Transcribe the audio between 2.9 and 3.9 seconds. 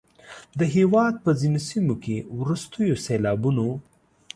سیلابونو